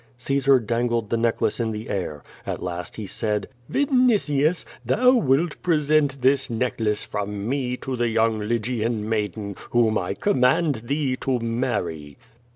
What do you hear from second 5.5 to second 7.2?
present this necklace